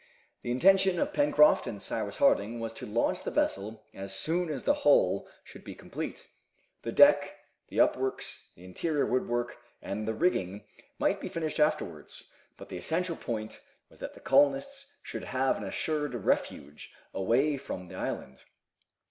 The 0.41 0.49
intention 0.49 0.97
of 0.99 1.13
Pencroft 1.13 1.67
and 1.67 1.79
Cyrus 1.79 2.17
Harding 2.17 2.59
was 2.59 2.73
to 2.73 2.87
launch 2.87 3.21
the 3.21 3.29
vessel 3.29 3.85
as 3.93 4.11
soon 4.11 4.49
as 4.49 4.63
the 4.63 4.73
hull 4.81 5.27
should 5.43 5.63
be 5.63 5.75
complete. 5.75 6.25
The 6.81 6.91
deck, 6.91 7.35
the 7.67 7.77
upperworks, 7.77 8.47
the 8.55 8.65
interior 8.65 9.05
woodwork 9.05 9.59
and 9.79 10.07
the 10.07 10.15
rigging 10.15 10.63
might 10.97 11.21
be 11.21 11.29
finished 11.29 11.59
afterwards, 11.59 12.31
but 12.57 12.69
the 12.69 12.79
essential 12.79 13.15
point 13.15 13.59
was 13.91 13.99
that 13.99 14.15
the 14.15 14.21
colonists 14.21 14.97
should 15.03 15.25
have 15.25 15.57
an 15.57 15.65
assured 15.65 16.15
refuge 16.15 16.91
away 17.13 17.55
from 17.57 17.85
the 17.87 17.93
island. 17.93 18.39